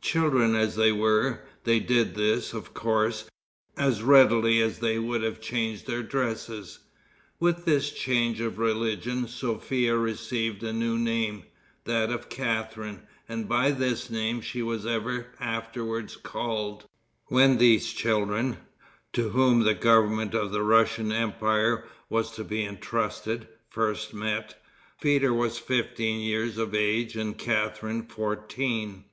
Children 0.00 0.54
as 0.54 0.74
they 0.74 0.90
were, 0.90 1.40
they 1.64 1.78
did 1.78 2.14
this, 2.14 2.54
of 2.54 2.72
course, 2.72 3.28
as 3.76 4.02
readily 4.02 4.58
as 4.62 4.78
they 4.78 4.98
would 4.98 5.22
have 5.22 5.38
changed 5.38 5.86
their 5.86 6.02
dresses. 6.02 6.78
With 7.38 7.66
this 7.66 7.90
change 7.92 8.40
of 8.40 8.58
religion 8.58 9.28
Sophia 9.28 9.94
received 9.98 10.62
a 10.62 10.72
new 10.72 10.96
name, 10.96 11.42
that 11.84 12.08
of 12.08 12.30
Catharine, 12.30 13.02
and 13.28 13.46
by 13.46 13.70
this 13.70 14.08
name 14.08 14.40
she 14.40 14.62
was 14.62 14.86
ever 14.86 15.26
afterward 15.38 16.10
called. 16.22 16.86
When 17.26 17.58
these 17.58 17.92
children, 17.92 18.56
to 19.12 19.28
whom 19.28 19.60
the 19.62 19.74
government 19.74 20.32
of 20.32 20.52
the 20.52 20.62
Russian 20.62 21.12
empire 21.12 21.84
was 22.08 22.30
to 22.36 22.44
be 22.44 22.64
intrusted, 22.64 23.46
first 23.68 24.14
met, 24.14 24.54
Peter 25.02 25.34
was 25.34 25.58
fifteen 25.58 26.20
years 26.22 26.56
of 26.56 26.74
age 26.74 27.14
and 27.14 27.36
Catharine 27.36 28.04
fourteen. 28.04 29.04